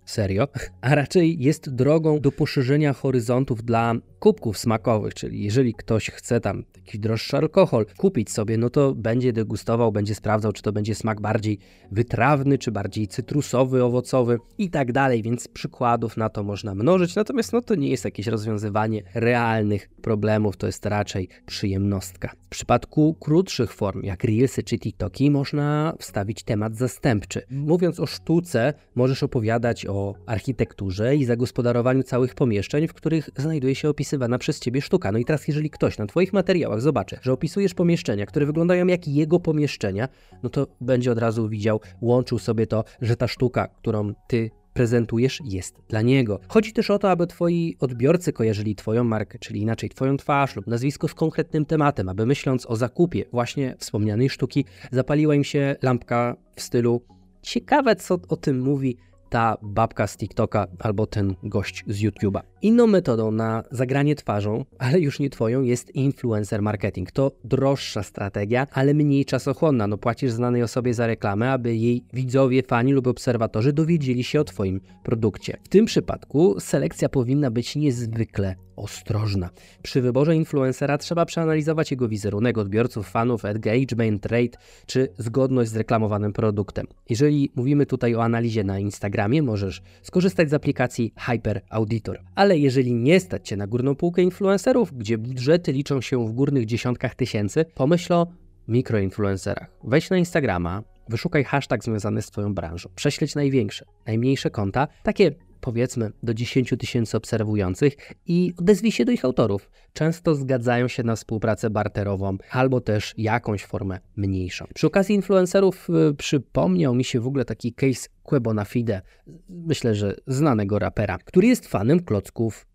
serio, 0.04 0.48
a 0.80 0.94
raczej 0.94 1.38
jest 1.38 1.74
drogą 1.74 2.20
do 2.20 2.32
poszerzenia 2.32 2.92
horyzontów 2.92 3.64
dla 3.64 3.94
kubków 4.18 4.58
smakowych, 4.58 5.14
czyli 5.14 5.44
jeżeli 5.44 5.74
ktoś 5.74 6.10
chce 6.10 6.40
tam 6.40 6.64
jakiś 6.76 7.00
droższy 7.00 7.36
alkohol 7.36 7.86
kupić 7.96 8.30
sobie, 8.30 8.58
no 8.58 8.70
to 8.70 8.94
będzie 8.94 9.32
degustował, 9.32 9.92
będzie 9.92 10.14
sprawdzał, 10.14 10.52
czy 10.52 10.62
to 10.62 10.72
będzie 10.72 10.94
smak 10.94 11.20
bardziej 11.20 11.58
wytrawny, 11.90 12.58
czy 12.58 12.72
bardziej 12.72 13.08
cytrusowy, 13.08 13.84
owocowy 13.84 14.38
i 14.58 14.70
tak 14.70 14.92
dalej, 14.92 15.22
więc 15.22 15.48
przykładów 15.48 16.16
na 16.16 16.28
to 16.28 16.42
można 16.42 16.74
mnożyć, 16.74 17.14
natomiast 17.14 17.52
no 17.52 17.60
to 17.60 17.74
nie 17.74 17.88
jest 17.88 18.04
jakieś 18.04 18.26
rozwiązywanie 18.26 19.02
realnych 19.14 19.88
problemów, 20.02 20.56
to 20.56 20.66
jest 20.66 20.86
raczej 20.86 21.28
przyjemnostka. 21.46 22.32
W 22.46 22.48
przypadku 22.48 23.14
krótszych 23.20 23.74
form, 23.74 24.02
jak 24.02 24.24
Reelsy 24.24 24.62
czy 24.62 24.78
TikToki, 24.78 25.30
można 25.30 25.94
wstawić 25.98 26.42
temat 26.42 26.76
zastępczy. 26.76 27.42
Mówiąc 27.50 28.00
o 28.00 28.06
sztuce, 28.06 28.74
możesz 28.94 29.22
opowiadać 29.22 29.86
o 29.92 30.14
architekturze 30.26 31.16
i 31.16 31.24
zagospodarowaniu 31.24 32.02
całych 32.02 32.34
pomieszczeń, 32.34 32.88
w 32.88 32.94
których 32.94 33.30
znajduje 33.36 33.74
się 33.74 33.88
opisywana 33.88 34.38
przez 34.38 34.60
ciebie 34.60 34.80
sztuka. 34.80 35.12
No 35.12 35.18
i 35.18 35.24
teraz, 35.24 35.48
jeżeli 35.48 35.70
ktoś 35.70 35.98
na 35.98 36.06
Twoich 36.06 36.32
materiałach 36.32 36.80
zobaczy, 36.80 37.18
że 37.22 37.32
opisujesz 37.32 37.74
pomieszczenia, 37.74 38.26
które 38.26 38.46
wyglądają 38.46 38.86
jak 38.86 39.08
jego 39.08 39.40
pomieszczenia, 39.40 40.08
no 40.42 40.50
to 40.50 40.66
będzie 40.80 41.12
od 41.12 41.18
razu 41.18 41.48
widział, 41.48 41.80
łączył 42.00 42.38
sobie 42.38 42.66
to, 42.66 42.84
że 43.02 43.16
ta 43.16 43.28
sztuka, 43.28 43.68
którą 43.68 44.14
ty 44.26 44.50
prezentujesz, 44.72 45.42
jest 45.44 45.74
dla 45.88 46.02
niego. 46.02 46.40
Chodzi 46.48 46.72
też 46.72 46.90
o 46.90 46.98
to, 46.98 47.10
aby 47.10 47.26
twoi 47.26 47.76
odbiorcy 47.80 48.32
kojarzyli 48.32 48.74
twoją 48.74 49.04
markę, 49.04 49.38
czyli 49.38 49.60
inaczej 49.60 49.88
twoją 49.88 50.16
twarz 50.16 50.56
lub 50.56 50.66
nazwisko 50.66 51.08
z 51.08 51.14
konkretnym 51.14 51.64
tematem, 51.64 52.08
aby 52.08 52.26
myśląc 52.26 52.66
o 52.66 52.76
zakupie 52.76 53.24
właśnie 53.32 53.76
wspomnianej 53.78 54.30
sztuki, 54.30 54.64
zapaliła 54.92 55.34
im 55.34 55.44
się 55.44 55.76
lampka 55.82 56.36
w 56.56 56.62
stylu 56.62 57.02
ciekawe, 57.42 57.96
co 57.96 58.18
o 58.28 58.36
tym 58.36 58.60
mówi 58.60 58.96
ta 59.32 59.56
babka 59.62 60.06
z 60.06 60.16
TikToka 60.16 60.66
albo 60.78 61.06
ten 61.06 61.34
gość 61.42 61.84
z 61.86 62.02
YouTube'a. 62.02 62.40
Inną 62.62 62.86
metodą 62.86 63.30
na 63.30 63.62
zagranie 63.70 64.16
twarzą, 64.16 64.64
ale 64.78 65.00
już 65.00 65.20
nie 65.20 65.30
twoją, 65.30 65.62
jest 65.62 65.94
influencer 65.94 66.62
marketing. 66.62 67.10
To 67.10 67.32
droższa 67.44 68.02
strategia, 68.02 68.66
ale 68.72 68.94
mniej 68.94 69.24
czasochłonna. 69.24 69.86
No 69.86 69.98
płacisz 69.98 70.30
znanej 70.32 70.62
osobie 70.62 70.94
za 70.94 71.06
reklamę, 71.06 71.52
aby 71.52 71.76
jej 71.76 72.04
widzowie, 72.12 72.62
fani 72.62 72.92
lub 72.92 73.06
obserwatorzy 73.06 73.72
dowiedzieli 73.72 74.24
się 74.24 74.40
o 74.40 74.44
twoim 74.44 74.80
produkcie. 75.02 75.56
W 75.64 75.68
tym 75.68 75.84
przypadku 75.84 76.60
selekcja 76.60 77.08
powinna 77.08 77.50
być 77.50 77.76
niezwykle 77.76 78.54
ostrożna. 78.76 79.50
Przy 79.82 80.02
wyborze 80.02 80.36
influencera 80.36 80.98
trzeba 80.98 81.24
przeanalizować 81.24 81.90
jego 81.90 82.08
wizerunek 82.08 82.58
odbiorców, 82.58 83.08
fanów, 83.08 83.44
engagement 83.44 84.26
rate 84.26 84.58
czy 84.86 85.08
zgodność 85.18 85.70
z 85.70 85.76
reklamowanym 85.76 86.32
produktem. 86.32 86.86
Jeżeli 87.10 87.52
mówimy 87.54 87.86
tutaj 87.86 88.14
o 88.14 88.24
analizie 88.24 88.64
na 88.64 88.78
Instagramie, 88.78 89.42
możesz 89.42 89.82
skorzystać 90.02 90.50
z 90.50 90.54
aplikacji 90.54 91.14
Hyper 91.18 91.62
Auditor. 91.70 92.20
Ale 92.34 92.58
jeżeli 92.58 92.94
nie 92.94 93.20
stać 93.20 93.48
Cię 93.48 93.56
na 93.56 93.66
górną 93.66 93.94
półkę 93.94 94.22
influencerów, 94.22 94.98
gdzie 94.98 95.18
budżety 95.18 95.72
liczą 95.72 96.00
się 96.00 96.28
w 96.28 96.32
górnych 96.32 96.66
dziesiątkach 96.66 97.14
tysięcy, 97.14 97.64
pomyśl 97.74 98.12
o 98.12 98.26
mikroinfluencerach. 98.68 99.70
Wejdź 99.84 100.10
na 100.10 100.16
Instagrama, 100.16 100.82
wyszukaj 101.08 101.44
hashtag 101.44 101.84
związany 101.84 102.22
z 102.22 102.26
Twoją 102.26 102.54
branżą, 102.54 102.88
prześledź 102.94 103.34
największe, 103.34 103.84
najmniejsze 104.06 104.50
konta, 104.50 104.88
takie 105.02 105.30
powiedzmy 105.62 106.10
do 106.22 106.34
10 106.34 106.74
tysięcy 106.78 107.16
obserwujących 107.16 107.96
i 108.26 108.52
odezwij 108.58 108.92
się 108.92 109.04
do 109.04 109.12
ich 109.12 109.24
autorów. 109.24 109.70
Często 109.92 110.34
zgadzają 110.34 110.88
się 110.88 111.02
na 111.02 111.16
współpracę 111.16 111.70
barterową 111.70 112.38
albo 112.50 112.80
też 112.80 113.14
jakąś 113.16 113.64
formę 113.64 114.00
mniejszą. 114.16 114.66
Przy 114.74 114.86
okazji 114.86 115.14
influencerów 115.14 115.88
y, 116.10 116.14
przypomniał 116.14 116.94
mi 116.94 117.04
się 117.04 117.20
w 117.20 117.26
ogóle 117.26 117.44
taki 117.44 117.72
case 117.74 118.08
Quebona 118.22 118.64
Fide, 118.64 119.02
myślę, 119.48 119.94
że 119.94 120.16
znanego 120.26 120.78
rapera, 120.78 121.18
który 121.18 121.46
jest 121.46 121.66
fanem 121.66 122.00
klocków 122.00 122.66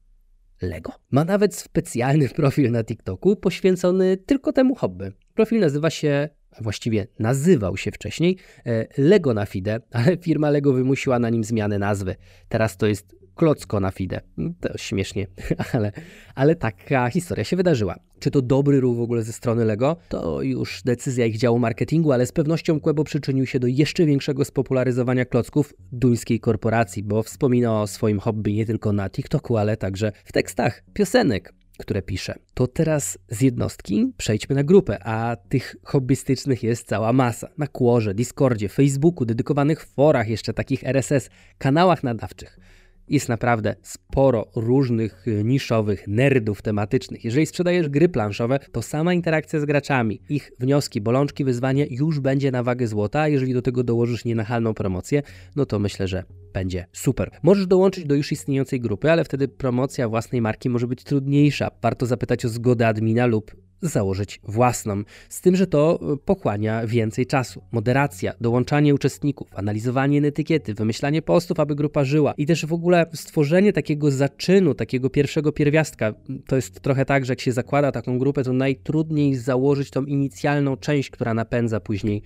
Lego. 0.61 0.93
Ma 1.11 1.23
nawet 1.23 1.55
specjalny 1.55 2.29
profil 2.39 2.71
na 2.71 2.83
TikToku 2.83 3.35
poświęcony 3.35 4.17
tylko 4.17 4.53
temu 4.53 4.75
hobby. 4.75 5.11
Profil 5.33 5.59
nazywa 5.59 5.89
się 5.89 6.29
właściwie 6.61 7.07
nazywał 7.19 7.77
się 7.77 7.91
wcześniej 7.91 8.37
e, 8.65 8.87
Lego 8.97 9.33
na 9.33 9.45
Fide, 9.45 9.79
ale 9.91 10.17
firma 10.17 10.49
Lego 10.49 10.73
wymusiła 10.73 11.19
na 11.19 11.29
nim 11.29 11.43
zmianę 11.43 11.79
nazwy. 11.79 12.15
Teraz 12.49 12.77
to 12.77 12.87
jest 12.87 13.17
Klocko 13.37 13.79
na 13.79 13.91
Fide. 13.91 14.21
No, 14.37 14.49
to 14.59 14.77
śmiesznie, 14.77 15.27
ale, 15.73 15.91
ale 16.35 16.55
taka 16.55 17.09
historia 17.09 17.43
się 17.43 17.55
wydarzyła. 17.55 17.95
Czy 18.19 18.31
to 18.31 18.41
dobry 18.41 18.79
ruch 18.79 18.97
w 18.97 19.01
ogóle 19.01 19.23
ze 19.23 19.33
strony 19.33 19.65
Lego? 19.65 19.95
To 20.09 20.41
już 20.41 20.81
decyzja 20.83 21.25
ich 21.25 21.37
działu 21.37 21.59
marketingu, 21.59 22.11
ale 22.11 22.25
z 22.25 22.31
pewnością 22.31 22.79
Quebo 22.79 23.03
przyczynił 23.03 23.45
się 23.45 23.59
do 23.59 23.67
jeszcze 23.67 24.05
większego 24.05 24.45
spopularyzowania 24.45 25.25
klocków 25.25 25.73
duńskiej 25.91 26.39
korporacji, 26.39 27.03
bo 27.03 27.23
wspomina 27.23 27.81
o 27.81 27.87
swoim 27.87 28.19
hobby 28.19 28.53
nie 28.53 28.65
tylko 28.65 28.93
na 28.93 29.09
TikToku, 29.09 29.57
ale 29.57 29.77
także 29.77 30.11
w 30.25 30.31
tekstach 30.31 30.83
piosenek 30.93 31.53
które 31.77 32.01
piszę. 32.01 32.35
To 32.53 32.67
teraz 32.67 33.17
z 33.29 33.41
jednostki 33.41 34.13
przejdźmy 34.17 34.55
na 34.55 34.63
grupę, 34.63 35.03
a 35.03 35.35
tych 35.49 35.75
hobbystycznych 35.83 36.63
jest 36.63 36.87
cała 36.87 37.13
masa. 37.13 37.49
Na 37.57 37.67
Quorze, 37.67 38.13
Discordzie, 38.13 38.69
Facebooku, 38.69 39.25
dedykowanych 39.25 39.85
forach, 39.85 40.27
jeszcze 40.27 40.53
takich 40.53 40.83
RSS, 40.83 41.29
kanałach 41.57 42.03
nadawczych. 42.03 42.59
Jest 43.09 43.29
naprawdę 43.29 43.75
sporo 43.81 44.45
różnych 44.55 45.27
y, 45.27 45.43
niszowych 45.43 46.07
nerdów 46.07 46.61
tematycznych. 46.61 47.25
Jeżeli 47.25 47.45
sprzedajesz 47.45 47.89
gry 47.89 48.09
planszowe, 48.09 48.59
to 48.71 48.81
sama 48.81 49.13
interakcja 49.13 49.59
z 49.59 49.65
graczami, 49.65 50.21
ich 50.29 50.51
wnioski, 50.59 51.01
bolączki, 51.01 51.45
wyzwania 51.45 51.85
już 51.89 52.19
będzie 52.19 52.51
na 52.51 52.63
wagę 52.63 52.87
złota, 52.87 53.21
a 53.21 53.27
jeżeli 53.27 53.53
do 53.53 53.61
tego 53.61 53.83
dołożysz 53.83 54.25
nienachalną 54.25 54.73
promocję, 54.73 55.23
no 55.55 55.65
to 55.65 55.79
myślę, 55.79 56.07
że 56.07 56.23
będzie 56.53 56.85
super. 56.91 57.31
Możesz 57.43 57.67
dołączyć 57.67 58.05
do 58.05 58.15
już 58.15 58.31
istniejącej 58.31 58.79
grupy, 58.79 59.11
ale 59.11 59.23
wtedy 59.23 59.47
promocja 59.47 60.09
własnej 60.09 60.41
marki 60.41 60.69
może 60.69 60.87
być 60.87 61.03
trudniejsza. 61.03 61.71
Warto 61.81 62.05
zapytać 62.05 62.45
o 62.45 62.49
zgodę 62.49 62.87
admina 62.87 63.25
lub 63.25 63.66
założyć 63.81 64.39
własną, 64.43 65.03
z 65.29 65.41
tym, 65.41 65.55
że 65.55 65.67
to 65.67 65.99
e, 66.13 66.17
pochłania 66.17 66.87
więcej 66.87 67.25
czasu. 67.25 67.61
Moderacja, 67.71 68.33
dołączanie 68.41 68.95
uczestników, 68.95 69.47
analizowanie 69.55 70.27
etykiety, 70.27 70.73
wymyślanie 70.73 71.21
postów, 71.21 71.59
aby 71.59 71.75
grupa 71.75 72.03
żyła 72.03 72.33
i 72.37 72.45
też 72.45 72.65
w 72.65 72.73
ogóle 72.73 73.05
stworzenie 73.13 73.73
takiego 73.73 74.11
zaczynu, 74.11 74.73
takiego 74.73 75.09
pierwszego 75.09 75.51
pierwiastka. 75.51 76.13
To 76.47 76.55
jest 76.55 76.79
trochę 76.79 77.05
tak, 77.05 77.25
że 77.25 77.31
jak 77.31 77.41
się 77.41 77.51
zakłada 77.51 77.91
taką 77.91 78.19
grupę, 78.19 78.43
to 78.43 78.53
najtrudniej 78.53 79.35
założyć 79.35 79.89
tą 79.89 80.05
inicjalną 80.05 80.77
część, 80.77 81.09
która 81.09 81.33
napędza 81.33 81.79
później 81.79 82.21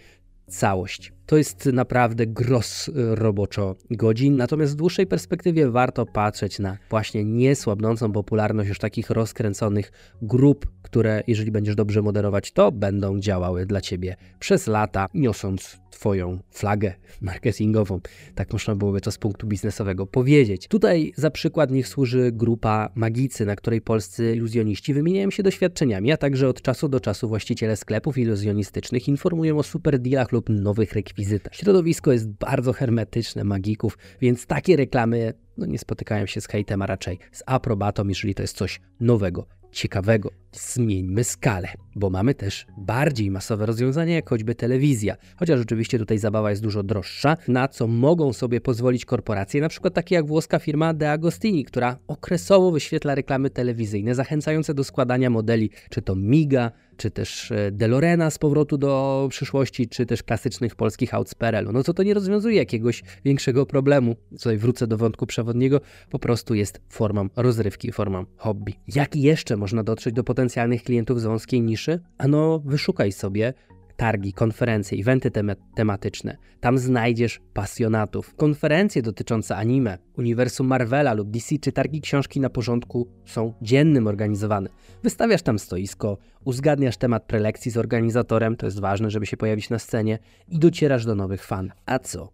całość. 0.47 1.13
To 1.31 1.37
jest 1.37 1.65
naprawdę 1.65 2.27
gros 2.27 2.87
y, 2.87 2.91
roboczo 2.95 3.75
godzin, 3.91 4.37
natomiast 4.37 4.73
w 4.73 4.75
dłuższej 4.75 5.07
perspektywie 5.07 5.69
warto 5.69 6.05
patrzeć 6.05 6.59
na 6.59 6.77
właśnie 6.89 7.23
niesłabnącą 7.25 8.11
popularność 8.11 8.69
już 8.69 8.79
takich 8.79 9.09
rozkręconych 9.09 9.91
grup, 10.21 10.67
które 10.81 11.23
jeżeli 11.27 11.51
będziesz 11.51 11.75
dobrze 11.75 12.01
moderować, 12.01 12.51
to 12.51 12.71
będą 12.71 13.19
działały 13.19 13.65
dla 13.65 13.81
Ciebie 13.81 14.15
przez 14.39 14.67
lata, 14.67 15.07
niosąc 15.13 15.81
Twoją 15.91 16.39
flagę 16.51 16.93
marketingową. 17.21 17.99
Tak 18.35 18.53
można 18.53 18.75
byłoby 18.75 19.01
to 19.01 19.11
z 19.11 19.17
punktu 19.17 19.47
biznesowego 19.47 20.07
powiedzieć. 20.07 20.67
Tutaj 20.67 21.13
za 21.15 21.31
przykład 21.31 21.71
niech 21.71 21.87
służy 21.87 22.31
grupa 22.31 22.89
Magicy, 22.95 23.45
na 23.45 23.55
której 23.55 23.81
polscy 23.81 24.35
iluzjoniści 24.35 24.93
wymieniają 24.93 25.31
się 25.31 25.43
doświadczeniami, 25.43 26.11
a 26.11 26.17
także 26.17 26.49
od 26.49 26.61
czasu 26.61 26.89
do 26.89 26.99
czasu 26.99 27.27
właściciele 27.27 27.75
sklepów 27.75 28.17
iluzjonistycznych 28.17 29.07
informują 29.07 29.57
o 29.57 29.63
super 29.63 29.99
dealach 29.99 30.31
lub 30.31 30.49
nowych 30.49 30.93
rekwizytach. 30.93 31.20
Środowisko 31.51 32.11
jest 32.11 32.29
bardzo 32.29 32.73
hermetyczne 32.73 33.43
magików, 33.43 33.97
więc 34.21 34.45
takie 34.45 34.75
reklamy 34.75 35.33
no, 35.57 35.65
nie 35.65 35.79
spotykają 35.79 36.25
się 36.25 36.41
z 36.41 36.47
hejtem, 36.47 36.81
a 36.81 36.85
raczej 36.85 37.19
z 37.31 37.43
aprobatą, 37.45 38.07
jeżeli 38.07 38.35
to 38.35 38.41
jest 38.41 38.57
coś 38.57 38.81
nowego 38.99 39.47
ciekawego. 39.71 40.31
Zmieńmy 40.51 41.23
skalę, 41.23 41.67
bo 41.95 42.09
mamy 42.09 42.33
też 42.33 42.65
bardziej 42.77 43.31
masowe 43.31 43.65
rozwiązania, 43.65 44.15
jak 44.15 44.29
choćby 44.29 44.55
telewizja. 44.55 45.15
Chociaż 45.37 45.61
oczywiście 45.61 45.99
tutaj 45.99 46.17
zabawa 46.17 46.49
jest 46.49 46.61
dużo 46.61 46.83
droższa, 46.83 47.37
na 47.47 47.67
co 47.67 47.87
mogą 47.87 48.33
sobie 48.33 48.61
pozwolić 48.61 49.05
korporacje, 49.05 49.61
na 49.61 49.69
przykład 49.69 49.93
takie 49.93 50.15
jak 50.15 50.27
włoska 50.27 50.59
firma 50.59 50.93
De 50.93 51.11
Agostini, 51.11 51.65
która 51.65 51.97
okresowo 52.07 52.71
wyświetla 52.71 53.15
reklamy 53.15 53.49
telewizyjne 53.49 54.15
zachęcające 54.15 54.73
do 54.73 54.83
składania 54.83 55.29
modeli, 55.29 55.69
czy 55.89 56.01
to 56.01 56.15
Miga, 56.15 56.71
czy 57.01 57.11
też 57.11 57.51
e, 57.51 57.71
DeLorena 57.71 58.29
z 58.29 58.37
powrotu 58.37 58.77
do 58.77 59.27
przyszłości, 59.29 59.87
czy 59.87 60.05
też 60.05 60.23
klasycznych 60.23 60.75
polskich 60.75 61.13
aut 61.13 61.29
z 61.29 61.35
PRL-u. 61.35 61.71
No 61.71 61.83
to 61.83 61.93
to 61.93 62.03
nie 62.03 62.13
rozwiązuje 62.13 62.55
jakiegoś 62.55 63.03
większego 63.25 63.65
problemu. 63.65 64.15
Tutaj 64.31 64.57
wrócę 64.57 64.87
do 64.87 64.97
wątku 64.97 65.25
przewodniego, 65.25 65.81
po 66.09 66.19
prostu 66.19 66.53
jest 66.55 66.81
formą 66.89 67.29
rozrywki, 67.35 67.91
formą 67.91 68.25
hobby. 68.37 68.73
Jak 68.87 69.15
jeszcze 69.15 69.57
można 69.57 69.83
dotrzeć 69.83 70.13
do 70.13 70.23
potencjalnych 70.23 70.83
klientów 70.83 71.21
z 71.21 71.23
wąskiej 71.23 71.61
niszy? 71.61 71.99
Ano, 72.17 72.61
wyszukaj 72.65 73.11
sobie 73.11 73.53
targi, 74.01 74.33
konferencje, 74.33 74.97
eventy 74.99 75.31
tematyczne. 75.75 76.37
Tam 76.59 76.77
znajdziesz 76.77 77.41
pasjonatów. 77.53 78.35
Konferencje 78.35 79.01
dotyczące 79.01 79.55
anime, 79.55 79.97
uniwersum 80.17 80.67
Marvela 80.67 81.13
lub 81.13 81.29
DC 81.29 81.55
czy 81.61 81.71
targi 81.71 82.01
książki 82.01 82.39
na 82.39 82.49
porządku 82.49 83.07
są 83.25 83.53
dziennym 83.61 84.07
organizowane. 84.07 84.69
Wystawiasz 85.03 85.41
tam 85.41 85.59
stoisko, 85.59 86.17
uzgadniasz 86.45 86.97
temat 86.97 87.23
prelekcji 87.23 87.71
z 87.71 87.77
organizatorem, 87.77 88.55
to 88.55 88.65
jest 88.65 88.79
ważne, 88.79 89.09
żeby 89.09 89.25
się 89.25 89.37
pojawić 89.37 89.69
na 89.69 89.79
scenie 89.79 90.19
i 90.47 90.59
docierasz 90.59 91.05
do 91.05 91.15
nowych 91.15 91.45
fanów. 91.45 91.71
A 91.85 91.99
co? 91.99 92.31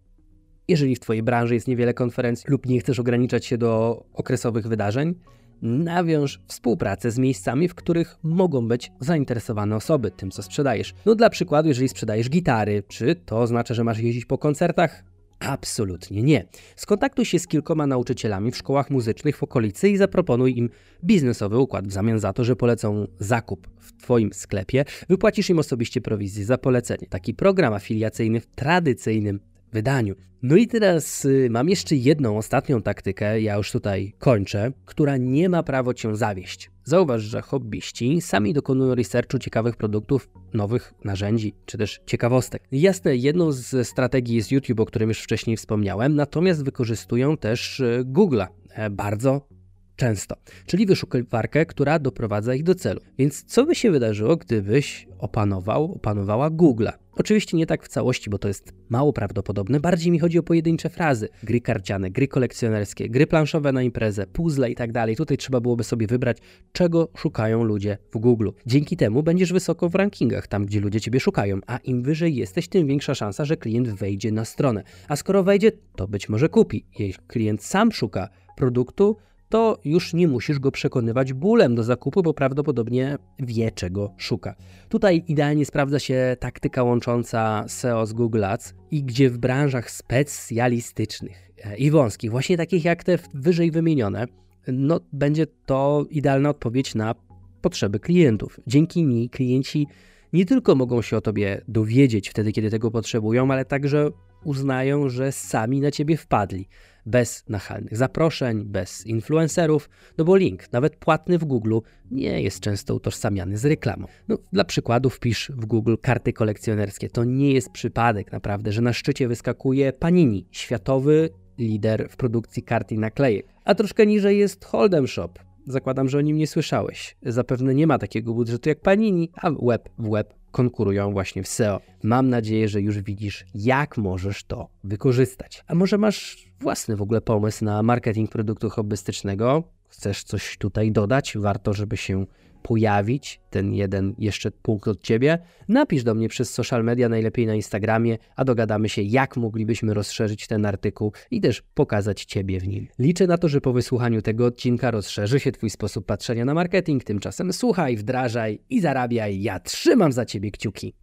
Jeżeli 0.68 0.96
w 0.96 1.00
Twojej 1.00 1.22
branży 1.22 1.54
jest 1.54 1.68
niewiele 1.68 1.94
konferencji 1.94 2.50
lub 2.50 2.66
nie 2.66 2.80
chcesz 2.80 2.98
ograniczać 2.98 3.46
się 3.46 3.58
do 3.58 4.04
okresowych 4.12 4.66
wydarzeń, 4.66 5.14
nawiąż 5.62 6.40
współpracę 6.46 7.10
z 7.10 7.18
miejscami, 7.18 7.68
w 7.68 7.74
których 7.74 8.16
mogą 8.22 8.68
być 8.68 8.92
zainteresowane 9.00 9.76
osoby 9.76 10.10
tym, 10.10 10.30
co 10.30 10.42
sprzedajesz. 10.42 10.94
No 11.06 11.14
dla 11.14 11.30
przykładu, 11.30 11.68
jeżeli 11.68 11.88
sprzedajesz 11.88 12.30
gitary, 12.30 12.82
czy 12.88 13.14
to 13.14 13.40
oznacza, 13.40 13.74
że 13.74 13.84
masz 13.84 13.98
jeździć 13.98 14.24
po 14.24 14.38
koncertach? 14.38 15.04
Absolutnie 15.40 16.22
nie. 16.22 16.44
Skontaktuj 16.76 17.24
się 17.24 17.38
z 17.38 17.46
kilkoma 17.46 17.86
nauczycielami 17.86 18.50
w 18.50 18.56
szkołach 18.56 18.90
muzycznych 18.90 19.36
w 19.36 19.42
okolicy 19.42 19.88
i 19.88 19.96
zaproponuj 19.96 20.58
im 20.58 20.70
biznesowy 21.04 21.58
układ 21.58 21.88
w 21.88 21.92
zamian 21.92 22.18
za 22.18 22.32
to, 22.32 22.44
że 22.44 22.56
polecą 22.56 23.06
zakup 23.18 23.68
w 23.78 24.02
Twoim 24.02 24.32
sklepie. 24.32 24.84
Wypłacisz 25.08 25.50
im 25.50 25.58
osobiście 25.58 26.00
prowizję 26.00 26.44
za 26.44 26.58
polecenie. 26.58 27.06
Taki 27.08 27.34
program 27.34 27.74
afiliacyjny 27.74 28.40
w 28.40 28.46
tradycyjnym 28.46 29.40
wydaniu. 29.72 30.14
No 30.42 30.56
i 30.56 30.66
teraz 30.66 31.24
y, 31.24 31.48
mam 31.50 31.68
jeszcze 31.68 31.96
jedną, 31.96 32.38
ostatnią 32.38 32.82
taktykę, 32.82 33.40
ja 33.40 33.56
już 33.56 33.72
tutaj 33.72 34.12
kończę, 34.18 34.72
która 34.84 35.16
nie 35.16 35.48
ma 35.48 35.62
prawo 35.62 35.94
Cię 35.94 36.16
zawieść. 36.16 36.70
Zauważ, 36.84 37.22
że 37.22 37.42
hobbyści 37.42 38.20
sami 38.20 38.52
dokonują 38.52 38.94
researchu 38.94 39.38
ciekawych 39.38 39.76
produktów, 39.76 40.30
nowych 40.54 40.94
narzędzi, 41.04 41.54
czy 41.66 41.78
też 41.78 42.00
ciekawostek. 42.06 42.62
Jasne, 42.72 43.16
jedną 43.16 43.52
z 43.52 43.88
strategii 43.88 44.36
jest 44.36 44.52
YouTube, 44.52 44.80
o 44.80 44.86
którym 44.86 45.08
już 45.08 45.20
wcześniej 45.20 45.56
wspomniałem, 45.56 46.14
natomiast 46.14 46.64
wykorzystują 46.64 47.36
też 47.36 47.80
y, 47.80 48.04
Google'a 48.04 48.46
e, 48.70 48.90
bardzo 48.90 49.48
często, 49.96 50.36
czyli 50.66 50.86
wyszukiwarkę, 50.86 51.66
która 51.66 51.98
doprowadza 51.98 52.54
ich 52.54 52.62
do 52.62 52.74
celu. 52.74 53.00
Więc 53.18 53.44
co 53.44 53.66
by 53.66 53.74
się 53.74 53.90
wydarzyło, 53.90 54.36
gdybyś 54.36 55.08
opanował, 55.18 55.92
opanowała 55.92 56.50
Google'a? 56.50 56.92
Oczywiście 57.18 57.56
nie 57.56 57.66
tak 57.66 57.84
w 57.84 57.88
całości, 57.88 58.30
bo 58.30 58.38
to 58.38 58.48
jest 58.48 58.72
mało 58.88 59.12
prawdopodobne. 59.12 59.80
Bardziej 59.80 60.12
mi 60.12 60.18
chodzi 60.18 60.38
o 60.38 60.42
pojedyncze 60.42 60.90
frazy. 60.90 61.28
Gry 61.42 61.60
karciane, 61.60 62.10
gry 62.10 62.28
kolekcjonerskie, 62.28 63.08
gry 63.08 63.26
planszowe 63.26 63.72
na 63.72 63.82
imprezę, 63.82 64.26
puzzle 64.26 64.70
i 64.70 64.74
tak 64.74 64.92
dalej. 64.92 65.16
Tutaj 65.16 65.36
trzeba 65.36 65.60
byłoby 65.60 65.84
sobie 65.84 66.06
wybrać, 66.06 66.38
czego 66.72 67.08
szukają 67.16 67.64
ludzie 67.64 67.98
w 68.12 68.18
Google. 68.18 68.48
Dzięki 68.66 68.96
temu 68.96 69.22
będziesz 69.22 69.52
wysoko 69.52 69.88
w 69.88 69.94
rankingach, 69.94 70.46
tam 70.46 70.66
gdzie 70.66 70.80
ludzie 70.80 71.00
ciebie 71.00 71.20
szukają, 71.20 71.58
a 71.66 71.76
im 71.76 72.02
wyżej 72.02 72.36
jesteś, 72.36 72.68
tym 72.68 72.86
większa 72.86 73.14
szansa, 73.14 73.44
że 73.44 73.56
klient 73.56 73.88
wejdzie 73.88 74.32
na 74.32 74.44
stronę. 74.44 74.82
A 75.08 75.16
skoro 75.16 75.42
wejdzie, 75.42 75.72
to 75.96 76.08
być 76.08 76.28
może 76.28 76.48
kupi. 76.48 76.86
Jeśli 76.98 77.24
klient 77.26 77.62
sam 77.62 77.92
szuka 77.92 78.28
produktu, 78.56 79.16
to 79.48 79.78
już 79.84 80.14
nie 80.14 80.28
musisz 80.28 80.58
go 80.58 80.70
przekonywać 80.70 81.32
bólem 81.32 81.74
do 81.74 81.82
zakupu, 81.82 82.22
bo 82.22 82.34
prawdopodobnie 82.34 83.18
wie, 83.38 83.70
czego 83.70 84.14
szuka. 84.16 84.54
Tutaj 84.88 85.24
idealnie 85.28 85.66
sprawdza 85.66 85.98
się 85.98 86.36
taktyka 86.40 86.82
łącząca 86.82 87.64
SEO 87.68 88.06
z 88.06 88.12
Google 88.12 88.44
Ads 88.44 88.74
i 88.90 89.02
gdzie 89.02 89.30
w 89.30 89.38
branżach 89.38 89.90
specjalistycznych 89.90 91.50
i 91.78 91.90
wąskich, 91.90 92.30
właśnie 92.30 92.56
takich 92.56 92.84
jak 92.84 93.04
te 93.04 93.18
wyżej 93.34 93.70
wymienione, 93.70 94.26
no 94.68 95.00
będzie 95.12 95.46
to 95.66 96.06
idealna 96.10 96.50
odpowiedź 96.50 96.94
na 96.94 97.14
potrzeby 97.60 98.00
klientów. 98.00 98.60
Dzięki 98.66 99.04
niej 99.04 99.30
klienci 99.30 99.86
nie 100.32 100.46
tylko 100.46 100.74
mogą 100.74 101.02
się 101.02 101.16
o 101.16 101.20
tobie 101.20 101.60
dowiedzieć 101.68 102.28
wtedy, 102.28 102.52
kiedy 102.52 102.70
tego 102.70 102.90
potrzebują, 102.90 103.52
ale 103.52 103.64
także 103.64 104.10
uznają, 104.44 105.08
że 105.08 105.32
sami 105.32 105.80
na 105.80 105.90
ciebie 105.90 106.16
wpadli 106.16 106.68
bez 107.08 107.44
nachalnych 107.48 107.96
zaproszeń, 107.96 108.64
bez 108.64 109.06
influencerów, 109.06 109.90
no 110.18 110.24
bo 110.24 110.36
link, 110.36 110.72
nawet 110.72 110.96
płatny 110.96 111.38
w 111.38 111.44
Google, 111.44 111.78
nie 112.10 112.42
jest 112.42 112.60
często 112.60 112.94
utożsamiany 112.94 113.58
z 113.58 113.64
reklamą. 113.64 114.06
No, 114.28 114.38
dla 114.52 114.64
przykładu 114.64 115.10
wpisz 115.10 115.52
w 115.54 115.66
Google 115.66 115.94
karty 116.02 116.32
kolekcjonerskie. 116.32 117.08
To 117.08 117.24
nie 117.24 117.52
jest 117.52 117.70
przypadek 117.70 118.32
naprawdę, 118.32 118.72
że 118.72 118.82
na 118.82 118.92
szczycie 118.92 119.28
wyskakuje 119.28 119.92
Panini, 119.92 120.46
światowy 120.50 121.30
lider 121.58 122.08
w 122.10 122.16
produkcji 122.16 122.62
kart 122.62 122.92
i 122.92 122.98
naklejek. 122.98 123.46
A 123.64 123.74
troszkę 123.74 124.06
niżej 124.06 124.38
jest 124.38 124.64
Hold'em 124.64 125.06
Shop. 125.06 125.32
Zakładam, 125.66 126.08
że 126.08 126.18
o 126.18 126.20
nim 126.20 126.36
nie 126.36 126.46
słyszałeś. 126.46 127.16
Zapewne 127.22 127.74
nie 127.74 127.86
ma 127.86 127.98
takiego 127.98 128.34
budżetu 128.34 128.68
jak 128.68 128.80
Panini, 128.80 129.30
a 129.34 129.50
web 129.50 129.88
w 129.98 130.10
web 130.10 130.37
konkurują 130.58 131.12
właśnie 131.12 131.42
w 131.42 131.48
SEO. 131.48 131.80
Mam 132.02 132.28
nadzieję, 132.28 132.68
że 132.68 132.80
już 132.80 132.98
widzisz, 132.98 133.44
jak 133.54 133.96
możesz 133.96 134.44
to 134.44 134.68
wykorzystać. 134.84 135.64
A 135.66 135.74
może 135.74 135.98
masz 135.98 136.46
własny 136.60 136.96
w 136.96 137.02
ogóle 137.02 137.20
pomysł 137.20 137.64
na 137.64 137.82
marketing 137.82 138.30
produktu 138.30 138.70
hobbystycznego? 138.70 139.62
Chcesz 139.88 140.24
coś 140.24 140.58
tutaj 140.58 140.92
dodać? 140.92 141.36
Warto, 141.38 141.72
żeby 141.72 141.96
się 141.96 142.26
pojawić 142.62 143.40
ten 143.50 143.74
jeden 143.74 144.14
jeszcze 144.18 144.50
punkt 144.50 144.88
od 144.88 145.02
Ciebie, 145.02 145.38
napisz 145.68 146.04
do 146.04 146.14
mnie 146.14 146.28
przez 146.28 146.54
social 146.54 146.84
media, 146.84 147.08
najlepiej 147.08 147.46
na 147.46 147.54
Instagramie, 147.54 148.18
a 148.36 148.44
dogadamy 148.44 148.88
się, 148.88 149.02
jak 149.02 149.36
moglibyśmy 149.36 149.94
rozszerzyć 149.94 150.46
ten 150.46 150.66
artykuł 150.66 151.12
i 151.30 151.40
też 151.40 151.62
pokazać 151.74 152.24
Ciebie 152.24 152.60
w 152.60 152.68
nim. 152.68 152.88
Liczę 152.98 153.26
na 153.26 153.38
to, 153.38 153.48
że 153.48 153.60
po 153.60 153.72
wysłuchaniu 153.72 154.22
tego 154.22 154.46
odcinka 154.46 154.90
rozszerzy 154.90 155.40
się 155.40 155.52
Twój 155.52 155.70
sposób 155.70 156.06
patrzenia 156.06 156.44
na 156.44 156.54
marketing. 156.54 157.04
Tymczasem 157.04 157.52
słuchaj, 157.52 157.96
wdrażaj 157.96 158.60
i 158.70 158.80
zarabiaj. 158.80 159.42
Ja 159.42 159.60
trzymam 159.60 160.12
za 160.12 160.24
Ciebie 160.24 160.50
kciuki. 160.50 160.94